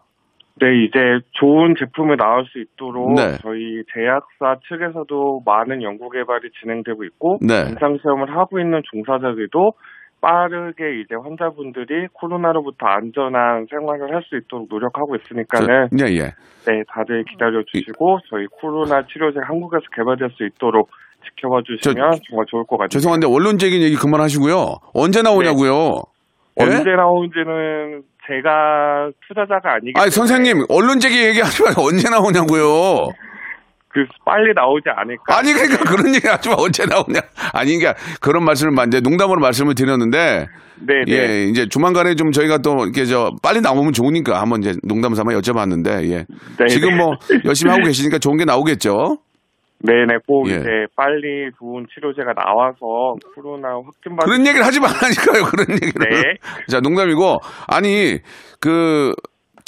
[0.60, 0.98] 네, 이제
[1.40, 3.36] 좋은 제품이 나올 수 있도록 네.
[3.40, 7.64] 저희 제약사 측에서도 많은 연구 개발이 진행되고 있고 네.
[7.70, 9.72] 임상 시험을 하고 있는 종사자들도
[10.20, 16.20] 빠르게 이제 환자분들이 코로나로부터 안전한 생활을 할 수 있도록 노력하고 있으니까는 저- 예, 예.
[16.66, 20.90] 네, 다들 기다려 주시고 저희 코로나 치료제 한국에서 개발될 수 있도록
[21.24, 22.88] 지켜봐 주시면 정말 좋을 것 같아요.
[22.88, 24.76] 죄송한데 언론적인 얘기 그만하시고요.
[24.94, 26.02] 언제 나오냐고요?
[26.60, 26.64] 예?
[26.66, 26.76] 네.
[26.76, 33.08] 언제 나오는지는 제가 투자자가 아니기 때문에 아니 선생님 언론적인 얘기하지 말고 언제 나오냐고요.
[33.92, 35.38] 그 빨리 나오지 않을까.
[35.38, 37.20] 아니 그러니까 그런 얘기 하지 마 언제 나오냐.
[37.52, 40.46] 아니 그러니까 그런 말씀을 만- 이제 농담으로 말씀을 드렸는데
[40.82, 41.12] 네, 네.
[41.12, 45.32] 예 이제 조만간에 좀 저희가 또 이렇게 저 빨리 나오면 좋으니까 한번 이제 농담 삼아
[45.32, 46.24] 여쭤봤는데 예
[46.58, 46.96] 네, 지금 네.
[46.96, 49.18] 뭐 열심히 하고 계시니까 좋은 게 나오겠죠.
[49.82, 50.56] 네네, 꼭 예.
[50.56, 55.44] 이제 빨리 좋은 치료제가 나와서 코로나 확진받은 그런 얘기를 하지 말라니까요.
[55.44, 56.08] 그런 얘기를.
[56.08, 56.34] 네.
[56.70, 58.18] 자 농담이고 아니
[58.60, 59.14] 그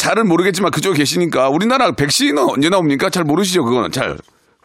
[0.03, 3.09] 잘은 모르겠지만 그쪽에 계시니까 우리나라 백신은 언제 나옵니까?
[3.09, 4.17] 잘 모르시죠 그거는 잘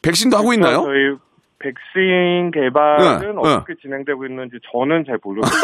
[0.02, 0.82] 백신도 하고 있나요?
[0.82, 1.16] 저희
[1.60, 5.62] 백신 개발은 네, 어떻게 진행되고 있는지 저는 잘 모르겠어요.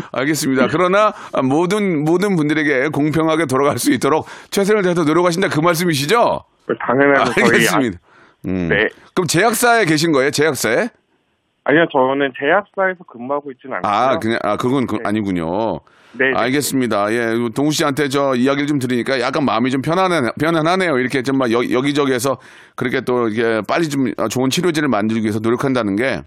[0.12, 0.68] 알겠습니다.
[0.70, 6.40] 그러나 모든 모든 분들에게 공평하게 돌아갈 수 있도록 최선을 다해서 노력하신다 그 말씀이시죠?
[6.86, 7.32] 당연하죠.
[7.44, 7.98] 알겠습니다.
[8.46, 8.68] 음.
[8.70, 8.86] 아, 네.
[9.14, 10.30] 그럼 제약사에 계신 거예요?
[10.30, 10.88] 제약사에?
[11.64, 13.92] 아니요, 저는 제약사에서 근무하고 있지는 않고요.
[13.92, 15.02] 아, 그냥 아 그건 그- 네.
[15.04, 15.80] 아니군요.
[16.12, 16.32] 네, 네.
[16.34, 17.12] 알겠습니다.
[17.12, 20.98] 예, 동우 씨한테 저 이야기를 좀 들으니까 약간 마음이 좀 편안해, 편안하네요.
[20.98, 22.38] 이렇게 좀 막 여기저기에서
[22.74, 26.22] 그렇게 또 이게 빨리 좀 좋은 치료제를 만들기 위해서 노력한다는 게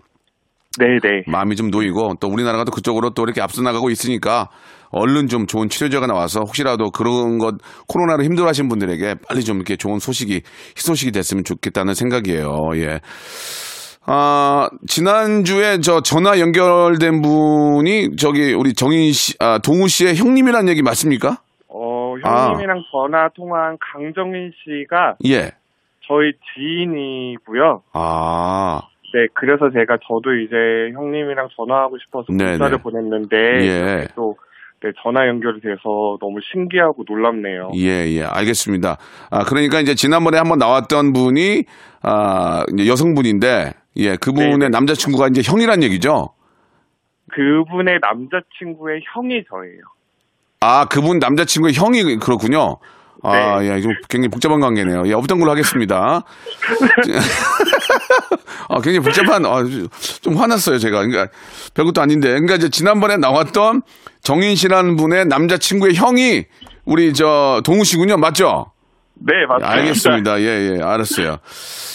[0.79, 1.23] 네네.
[1.27, 4.49] 마음이 좀 놓이고 또 우리나라가 또 그쪽으로 또 이렇게 앞서 나가고 있으니까
[4.91, 7.55] 얼른 좀 좋은 치료제가 나와서 혹시라도 그런 것
[7.87, 10.41] 코로나로 힘들어하신 분들에게 빨리 좀 이렇게 좋은 소식이
[10.77, 12.55] 희소식이 됐으면 좋겠다는 생각이에요.
[12.75, 12.99] 예.
[14.05, 20.81] 아, 지난주에 저 전화 연결된 분이 저기 우리 정인 씨, 아, 동우 씨의 형님이란 얘기
[20.81, 21.37] 맞습니까?
[21.67, 22.47] 어, 아.
[22.47, 25.51] 형님이랑 전화 통화한 강정인 씨가 예.
[26.07, 27.83] 저희 지인이고요.
[27.93, 28.81] 아,
[29.13, 30.55] 네, 그래서 제가 저도 이제
[30.93, 32.25] 형님이랑 전화하고 싶어서.
[32.29, 34.07] 문자를 보냈는데 예.
[34.15, 34.35] 또
[34.83, 37.71] 네, 전화 연결이 돼서 너무 신기하고 놀랍네요.
[37.75, 38.97] 예, 예, 알겠습니다.
[39.29, 41.65] 아, 그러니까 이제 지난번에 한번 나왔던 분이,
[42.01, 44.69] 아, 이제 여성분인데, 예, 그분의 네네.
[44.69, 46.29] 남자친구가 이제 형이란 얘기죠?
[47.31, 49.81] 그분의 남자친구의 형이 저예요.
[50.61, 52.77] 아, 그분 남자친구의 형이 그렇군요.
[53.23, 53.75] 아, 네.
[53.75, 55.03] 예, 좀 굉장히 복잡한 관계네요.
[55.05, 56.23] 예, 없던 걸로 하겠습니다.
[58.69, 59.63] 아, 굉장히 복잡한, 아,
[60.21, 60.99] 좀 화났어요, 제가.
[61.05, 61.27] 그러니까,
[61.73, 62.29] 별것도 아닌데.
[62.29, 63.81] 그러니까 이제 지난번에 나왔던
[64.23, 66.45] 정인 씨라는 분의 남자친구의 형이
[66.85, 68.17] 우리 저 동우 씨군요.
[68.17, 68.71] 맞죠?
[69.23, 69.71] 네, 맞습니다.
[69.73, 70.41] 알겠습니다.
[70.41, 71.37] 예, 예, 알았어요.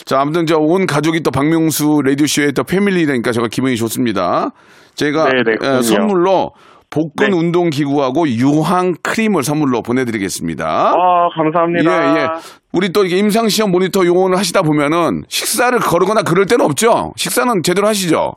[0.05, 4.51] 자, 아무튼 저 온 가족이 또 박명수 라디오쇼의 또 패밀리니까 제가 기분이 좋습니다.
[4.95, 5.83] 제가 네, 네, 예.
[5.83, 6.53] 선물로
[6.97, 7.37] 복근 네.
[7.37, 10.65] 운동 기구하고 유황 크림을 선물로 보내드리겠습니다.
[10.65, 11.93] 아, 감사합니다.
[11.93, 12.29] 예, 예.
[12.73, 17.13] 우리 또 이게 임상 시험 모니터 용어를 하시다 보면은 식사를 거르거나 그럴 때는 없죠?
[17.17, 18.33] 식사는 제대로 하시죠?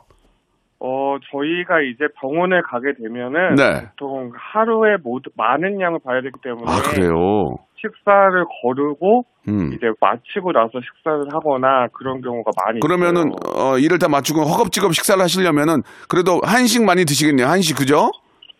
[0.82, 3.88] 어, 저희가 이제 병원을 가게 되면은 네.
[3.98, 7.56] 보통 하루에 모두 많은 양을 봐야 되기 때문에 아, 그래요?
[7.80, 9.72] 식사를 거르고 음.
[9.72, 13.72] 이제 마치고 나서 식사를 하거나 그런 경우가 많이 그러면은, 있어요.
[13.72, 17.46] 어, 일을 다 마치고 허겁지겁 식사를 하시려면은 그래도 한식 많이 드시겠네요.
[17.46, 18.10] 한식, 그죠?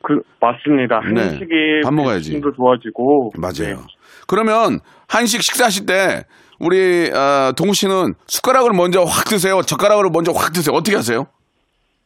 [0.02, 1.00] 그 맞습니다.
[1.12, 1.20] 네.
[1.20, 2.40] 한식이 밥 먹어야지.
[2.40, 3.76] 도 좋아지고 맞아요.
[3.76, 3.82] 네.
[4.26, 6.24] 그러면 한식 식사하실 때
[6.58, 9.62] 우리 어, 동우 씨는 숟가락을 먼저 확 드세요.
[9.62, 10.74] 젓가락으로 먼저 확 드세요.
[10.74, 11.26] 어떻게 하세요?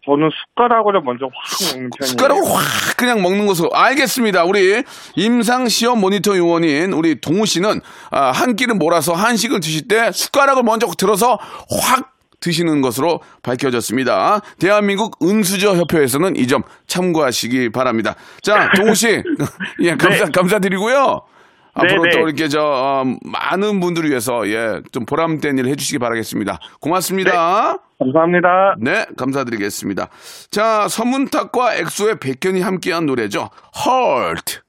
[0.06, 2.10] 저는 숟가락으로 먼저 확 먹는 편이에요.
[2.10, 4.44] 숟가락을 확 그냥 먹는 것으로 알겠습니다.
[4.44, 4.82] 우리
[5.16, 7.80] 임상 시험 모니터 요원인 우리 동우 씨는
[8.10, 12.13] 아, 한 끼를 몰아서 한식을 드실 때 숟가락을 먼저 들어서 확
[12.44, 14.40] 드시는 것으로 밝혀졌습니다.
[14.58, 18.14] 대한민국 은수저 협회에서는 이 점 참고하시기 바랍니다.
[18.42, 19.22] 자, 동우 씨,
[19.80, 21.22] 예, 감사 감사드리고요.
[21.72, 22.16] 앞으로 네, 네.
[22.16, 26.58] 또 이렇게 저 어, 많은 분들을 위해서 예, 좀 보람된 일을 해주시기 바라겠습니다.
[26.80, 27.76] 고맙습니다.
[27.98, 28.74] 감사합니다.
[28.80, 30.08] 네, 감사드리겠습니다.
[30.50, 33.48] 자, 서문탁과 엑소의 백현이 함께한 노래죠.
[33.86, 34.63] Heart.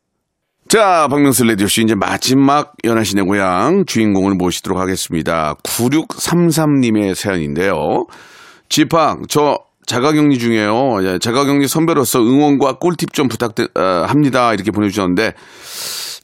[0.67, 5.55] 자, 박명수 라디오쇼 이제 마지막 열한시 내 고향 주인공을 모시도록 하겠습니다.
[5.61, 8.07] 9633님의 사연인데요.
[8.67, 11.03] 지팡, 저 자가격리 중이에요.
[11.03, 14.55] 예, 자가격리 선배로서 응원과 꿀팁 좀 부탁합니다.
[14.55, 15.33] 이렇게 보내주셨는데,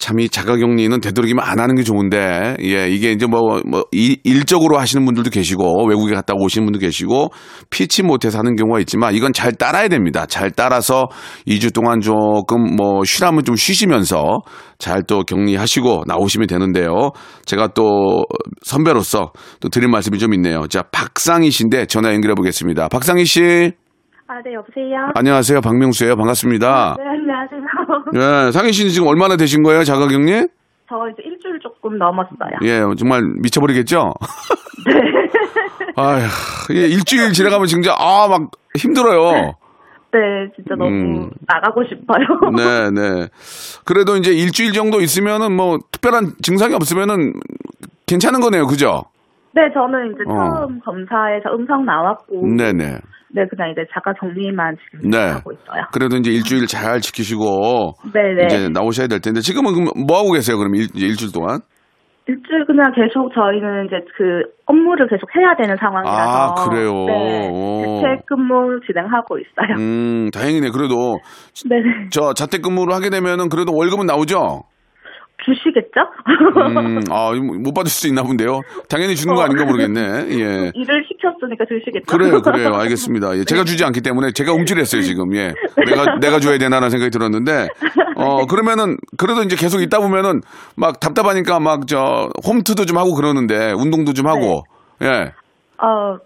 [0.01, 4.77] 참 이 자가격리는 되도록이면 안 하는 게 좋은데, 예, 이게 이제 뭐, 뭐, 일, 일적으로
[4.77, 7.29] 하시는 분들도 계시고, 외국에 갔다 오시는 분도 계시고,
[7.69, 10.25] 피치 못해서 하는 경우가 있지만, 이건 잘 따라야 됩니다.
[10.25, 11.07] 잘 따라서
[11.47, 14.39] 2주 동안 조금 뭐, 쉬라면 좀 쉬시면서,
[14.79, 17.11] 잘 또 격리하시고 나오시면 되는데요.
[17.45, 18.23] 제가 또
[18.63, 20.67] 선배로서 또 드릴 말씀이 좀 있네요.
[20.67, 22.87] 자, 박상희 씨인데 전화 연결해 보겠습니다.
[22.89, 23.71] 박상희 씨,
[24.27, 25.11] 아, 네, 여보세요?
[25.15, 25.59] 안녕하세요.
[25.59, 26.15] 박명수예요.
[26.15, 26.95] 반갑습니다.
[26.97, 27.59] 네, 안녕하세요.
[28.13, 29.83] 네, 상희 씨는 지금 얼마나 되신 거예요?
[29.83, 30.47] 자가격리?
[30.89, 32.51] 저 이제 일주일 조금 넘었어요.
[32.63, 34.13] 예, 정말 미쳐버리겠죠?
[34.85, 34.93] 네.
[35.95, 36.21] 아휴,
[36.69, 39.55] 이게 일주일 지나가면 진짜, 아, 막 힘들어요.
[40.11, 40.19] 네,
[40.55, 41.29] 진짜 너무 음.
[41.47, 42.25] 나가고 싶어요.
[42.55, 43.27] 네, 네.
[43.85, 47.33] 그래도 이제 일주일 정도 있으면은 뭐 특별한 증상이 없으면은
[48.07, 48.67] 괜찮은 거네요.
[48.67, 49.05] 그죠?
[49.53, 50.33] 네, 저는 이제 어.
[50.33, 52.99] 처음 검사에서 음성 나왔고, 네, 네
[53.33, 53.45] 네.
[53.49, 55.17] 그냥 이제 자가 격리만 지금 네.
[55.17, 55.83] 하고 있어요.
[55.93, 58.45] 그래도 이제 일주일 잘 지키시고 네네.
[58.45, 60.57] 이제 나오셔야 될 텐데 지금은 그럼 뭐 하고 계세요?
[60.57, 61.59] 그럼 일, 일주일 동안?
[62.27, 66.17] 일주일 그냥 계속 저희는 이제 그 업무를 계속 해야 되는 상황이라서.
[66.17, 66.93] 아, 그래요?
[67.05, 67.49] 네.
[67.49, 67.99] 오.
[68.01, 69.75] 재택근무 진행하고 있어요.
[69.79, 70.69] 음, 다행이네.
[70.69, 71.17] 그래도
[71.67, 72.09] 네네.
[72.11, 74.63] 저 자택근무를 하게 되면은 그래도 월급은 나오죠?
[75.45, 75.99] 주시겠죠?
[76.77, 78.61] 음, 아, 이거 못 받을 수 있나 본데요.
[78.87, 79.99] 당연히 주는 거 아닌가 모르겠네.
[80.29, 80.71] 예.
[80.73, 82.05] 일을 시켰으니까 주시겠죠?
[82.05, 82.75] 그래요, 그래요.
[82.75, 83.37] 알겠습니다.
[83.37, 85.35] 예, 제가 주지 않기 때문에 제가 움찔했어요, 지금.
[85.35, 85.53] 예.
[85.85, 87.67] 내가, 내가 줘야 되나라는 생각이 들었는데,
[88.15, 90.41] 어, 그러면은, 그래도 이제 계속 있다 보면은
[90.75, 94.63] 막 답답하니까 막 저, 홈트도 좀 하고 그러는데, 운동도 좀 하고,
[95.01, 95.33] 예.
[95.77, 96.17] 어,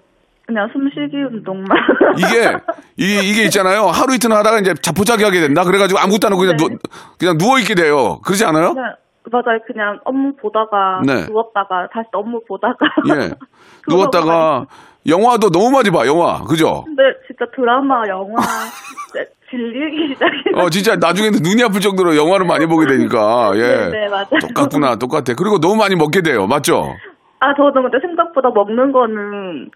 [0.45, 1.65] 그냥 숨쉬기 운동만.
[2.17, 2.53] 이게,
[2.97, 3.85] 이게, 이게 있잖아요.
[3.87, 5.63] 하루 이틀 하다가 이제 자포자기 하게 된다.
[5.63, 6.67] 그래가지고 아무것도 안 하고 그냥, 네.
[6.67, 6.77] 누,
[7.17, 8.19] 그냥 누워있게 돼요.
[8.23, 8.73] 그러지 않아요?
[8.73, 8.95] 그냥,
[9.31, 9.59] 맞아요.
[9.65, 11.25] 그냥 업무 보다가 네.
[11.27, 12.77] 누웠다가 다시 업무 보다가.
[13.09, 13.31] 예.
[13.87, 14.65] 누웠다가,
[15.07, 16.41] 영화도 너무 많이 봐, 영화.
[16.43, 16.83] 그죠?
[16.85, 18.35] 근데 진짜 드라마, 영화
[19.11, 20.55] 진짜 질리기 시작해요.
[20.65, 23.61] 어, 진짜 나중에는 눈이 아플 정도로 영화를 많이 보게 되니까, 예.
[23.61, 24.27] 네, 네, 맞아요.
[24.41, 25.33] 똑같구나, 똑같아.
[25.37, 26.47] 그리고 너무 많이 먹게 돼요.
[26.47, 26.95] 맞죠?
[27.39, 29.69] 아, 저도 근데 생각보다 먹는 거는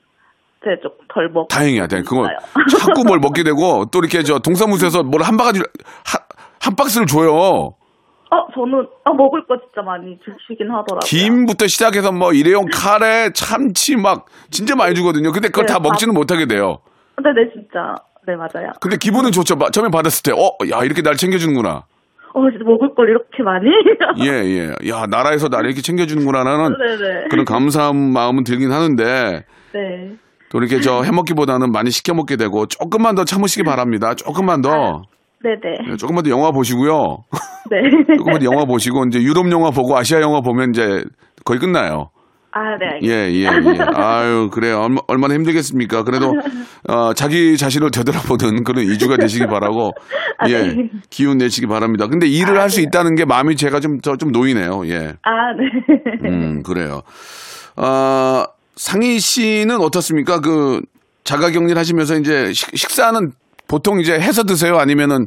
[0.62, 1.48] 이제 조금 덜 먹고.
[1.50, 2.04] 다행이야, 다행.
[2.04, 2.28] 있어요.
[2.80, 6.22] 자꾸 뭘 먹게 되고 또 이렇게 저 동사무소에서 뭘 한 바가지 한,
[6.62, 7.76] 한 박스를 줘요.
[8.32, 11.00] 어, 저는, 아, 먹을 거 진짜 많이 주시긴 하더라고요.
[11.04, 15.32] 김부터 시작해서 뭐 일회용 카레, 참치 막 진짜 많이 주거든요.
[15.32, 16.80] 근데 그걸 네, 다 먹지는 못하게 돼요.
[17.24, 17.96] 네네, 진짜.
[18.28, 18.72] 네, 맞아요.
[18.80, 19.56] 근데 기분은 좋죠.
[19.56, 21.86] 마- 처음에 받았을 때, 어, 야 이렇게 날 챙겨주는구나.
[22.32, 23.66] 어, 진짜 먹을 걸 이렇게 많이?
[24.24, 24.90] 예, 예.
[24.90, 27.28] 야 나라에서 나를 이렇게 챙겨주는구나라는 네네.
[27.32, 30.16] 그런 감사한 마음은 들긴 하는데 네.
[30.52, 34.14] 또 이렇게 저 해먹기보다는 많이 시켜 먹게 되고 조금만 더 참으시기 바랍니다.
[34.14, 35.02] 조금만 더.
[35.44, 35.92] 네네.
[35.92, 37.18] 예, 조금만 더 영화 보시고요.
[37.70, 37.78] 네.
[38.18, 41.04] 조금만 더 영화 보시고 이제 유럽 영화 보고 아시아 영화 보면 이제
[41.46, 42.10] 거의 끝나요.
[42.52, 43.00] 아, 네.
[43.04, 43.84] 예, 알겠습니다.
[43.84, 44.04] 예, 예.
[44.04, 44.80] 아유, 그래요.
[44.80, 46.04] 얼마, 얼마나 힘들겠습니까?
[46.04, 46.34] 그래도,
[46.88, 49.92] 어, 자기 자신을 되돌아보는 그런 이주가 되시기 바라고,
[50.40, 50.90] 아, 예, 네.
[51.12, 52.08] 기운 내시기 바랍니다.
[52.08, 54.82] 근데 일을 할수 있다는 게 마음이 제가 좀, 저, 좀 놓이네요.
[54.88, 55.14] 예.
[55.22, 56.28] 아, 네.
[56.28, 57.02] 음, 그래요.
[57.78, 58.44] 어,
[58.76, 60.40] 상희 씨는 어떻습니까?
[60.40, 60.82] 그,
[61.24, 63.32] 자가 격리를 하시면서 이제 식, 식사는
[63.70, 64.78] 보통 이제 해서 드세요?
[64.78, 65.26] 아니면은,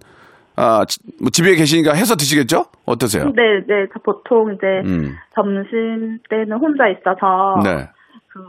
[0.56, 2.66] 아, 지- 뭐 집에 계시니까 해서 드시겠죠?
[2.84, 3.24] 어떠세요?
[3.34, 3.86] 네, 네.
[3.92, 5.14] 저 보통 이제 음.
[5.34, 7.88] 점심 때는 혼자 있어서 네.
[8.28, 8.40] 그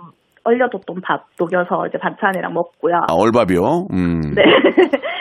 [0.43, 2.95] 얼려뒀던 밥 녹여서 이제 반찬이랑 먹고요.
[3.07, 3.87] 아, 얼밥이요?
[3.91, 4.21] 음.
[4.35, 4.43] 네.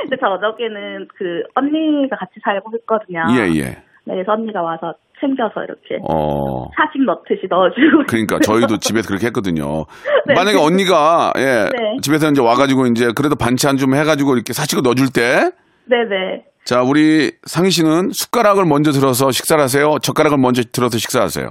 [0.03, 3.23] 근데 저녁에는 그 언니가 같이 살고 있거든요.
[3.37, 3.63] 예, 예.
[4.05, 6.67] 네, 그래서 언니가 와서 챙겨서 이렇게 어.
[6.77, 8.05] 사식 넣듯이 넣어주고.
[8.09, 9.87] 그러니까 저희도 집에서 그렇게 했거든요.
[10.27, 10.35] 네.
[10.35, 11.97] 만약에 언니가 예 네.
[12.03, 15.51] 집에서 이제 와가지고 이제 그래도 반찬 좀 해가지고 이렇게 사치고 넣어줄 때,
[15.87, 16.45] 네네.
[16.65, 19.97] 자 우리 상희 씨는 숟가락을 먼저 들어서 식사를 하세요.
[20.03, 21.49] 젓가락을 먼저 들어서 식사하세요.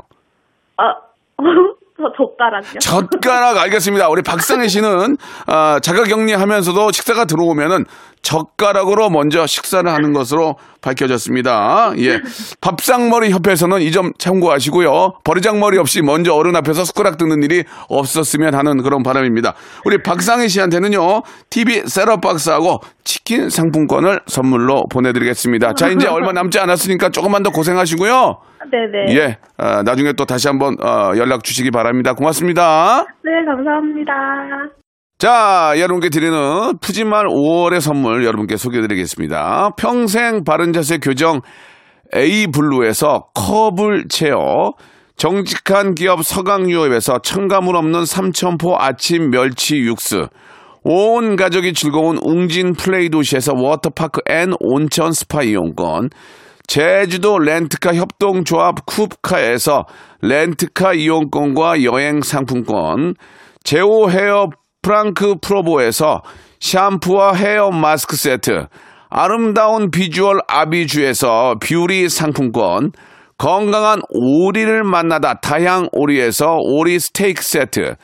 [0.78, 0.84] 아,
[2.18, 2.80] 저 젓가락요.
[2.80, 4.10] 젓가락 알겠습니다.
[4.10, 7.86] 우리 박상희 씨는 아, 자가격리하면서도 식사가 들어오면은
[8.24, 11.92] 젓가락으로 먼저 식사를 하는 것으로 밝혀졌습니다.
[11.98, 12.20] 예,
[12.62, 15.16] 밥상머리 협회에서는 이 점 참고하시고요.
[15.26, 19.54] 버리장머리 없이 먼저 어른 앞에서 숟가락 드는 일이 없었으면 하는 그런 바람입니다.
[19.86, 25.74] 우리 박상희 씨한테는요 TV 셋업 박스하고 치킨 상품권을 선물로 보내드리겠습니다.
[25.74, 28.38] 자 이제 얼마 남지 않았으니까 조금만 더 고생하시고요.
[28.72, 29.16] 네네.
[29.18, 32.14] 예, 아, 나중에 또 다시 한번 어, 연락 주시기 바랍니다.
[32.14, 32.31] 고맙습니다.
[33.24, 34.14] 네, 감사합니다.
[35.18, 36.34] 자, 여러분께 드리는
[36.82, 39.72] 푸짐한 5월의 선물 여러분께 소개해드리겠습니다.
[39.78, 41.42] 평생 바른 자세 교정
[42.16, 44.72] 에이블루에서 커블체어
[45.16, 50.28] 정직한 기업 서강유업에서 첨가물 없는 삼천포 아침 멸치 육수
[50.84, 56.10] 온 가족이 즐거운 웅진 플레이 도시에서 워터파크 and 온천 스파 이용권
[56.72, 59.84] 제주도 렌트카 협동조합 쿱카에서
[60.22, 63.16] 렌트카 이용권과 여행 상품권,
[63.66, 64.48] 제오 헤어
[64.82, 66.22] 프랑크 프로보에서
[66.62, 68.68] 샴푸와 헤어 마스크 세트,
[69.10, 72.94] 아름다운 비주얼 아비주에서 뷰티 상품권,
[73.38, 77.96] 건강한 오리를 만나다 다향 오리에서 오리 스테이크 세트,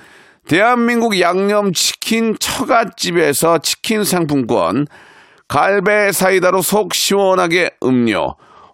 [0.49, 4.87] 대한민국 양념치킨 처갓집에서 치킨 상품권,
[5.47, 8.35] 갈배 사이다로 속 시원하게 음료.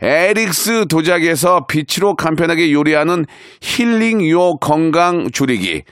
[0.00, 3.24] 에릭스 도자기에서 빛으로 간편하게 요리하는
[3.60, 5.82] 힐링 요 건강 조리기,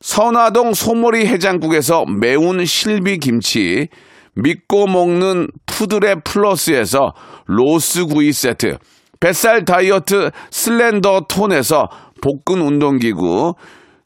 [0.00, 3.88] 선화동 소머리 해장국에서 매운 실비 김치,
[4.34, 7.12] 믿고 먹는 푸드레 플러스에서
[7.46, 8.78] 로스 구이 세트,
[9.20, 11.84] 뱃살 다이어트 슬렌더 톤에서
[12.22, 13.54] 복근 운동기구,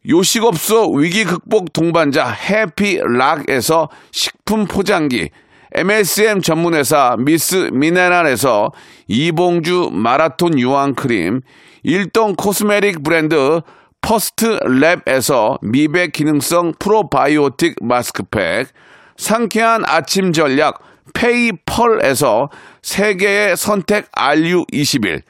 [0.09, 5.29] 요식업소 위기 극복 동반자 해피락에서 식품 포장기,
[5.72, 8.72] MSM 전문회사 미스 미네랄에서
[9.06, 11.40] 이봉주 마라톤 유황 크림,
[11.83, 13.61] 일동 코스메틱 브랜드
[14.00, 18.68] 퍼스트 랩에서 미백 기능성 프로바이오틱 마스크팩,
[19.16, 20.80] 상쾌한 아침 전략
[21.14, 22.48] 페이펄에서
[22.83, 25.22] 세계의 선택 RU21,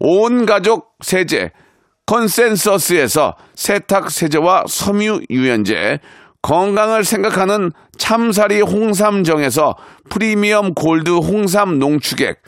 [0.00, 1.52] 온 가족 세제
[2.06, 6.00] 컨센서스에서 세탁 세제와 섬유 유연제,
[6.42, 9.74] 건강을 생각하는 참사리 홍삼정에서
[10.08, 12.42] 프리미엄 골드 홍삼 농축액,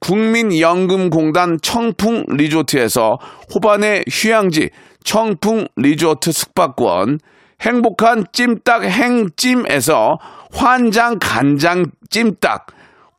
[0.00, 3.18] 국민연금공단 청풍 리조트에서
[3.54, 4.70] 호반의 휴양지
[5.04, 7.20] 청풍 리조트 숙박권,
[7.60, 10.18] 행복한 찜닭 행찜에서
[10.52, 12.66] 환장 간장 찜닭,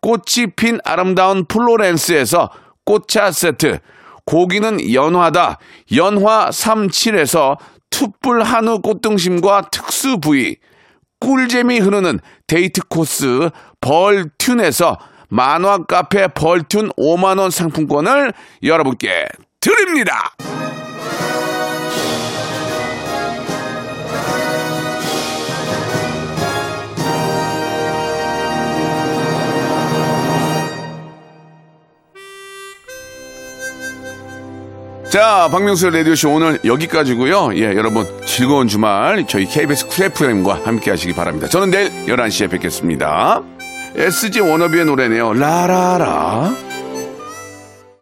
[0.02, 2.50] 꽃이 핀 아름다운 플로렌스에서
[2.86, 3.80] 꽃차 세트,
[4.26, 5.58] 고기는 연화다
[5.95, 7.58] 연화 37에서
[7.89, 10.58] 툭불 한우 꽃등심과 특수 부위,
[11.25, 13.49] 꿀잼이 흐르는 데이트 코스
[13.81, 19.25] 벌튠에서 만화 카페 벌툰 5만원 상품권을 여러분께
[19.59, 20.35] 드립니다.
[35.15, 41.13] 자, 박명수 라디오쇼 오늘 여기까지고요 예, 여러분 즐거운 주말 저희 KBS 쿨 FM과 함께 하시기
[41.15, 41.47] 바랍니다.
[41.47, 43.41] 저는 내일 11시에 뵙겠습니다.
[43.95, 45.32] SG 워너비의 노래네요.
[45.32, 46.64] 라라라.